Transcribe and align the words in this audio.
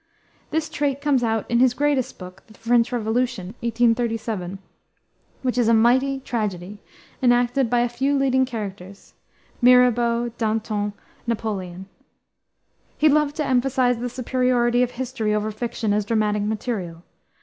This 0.49 0.67
trait 0.67 0.99
comes 0.99 1.23
out 1.23 1.45
in 1.47 1.59
his 1.59 1.75
greatest 1.75 2.17
book, 2.17 2.41
The 2.47 2.55
French 2.55 2.91
Revolution, 2.91 3.49
1837, 3.59 4.57
which 5.43 5.59
is 5.59 5.67
a 5.67 5.75
mighty 5.75 6.19
tragedy, 6.21 6.79
enacted 7.21 7.69
by 7.69 7.81
a 7.81 7.87
few 7.87 8.17
leading 8.17 8.43
characters, 8.43 9.13
Mirabeau, 9.61 10.29
Danton, 10.39 10.93
Napoleon. 11.27 11.87
He 12.97 13.09
loved 13.09 13.35
to 13.35 13.45
emphasize 13.45 13.99
the 13.99 14.09
superiority 14.09 14.81
of 14.81 14.89
history 14.89 15.35
over 15.35 15.51
fiction 15.51 15.93
as 15.93 16.03
dramatic 16.03 16.41
material. 16.41 17.03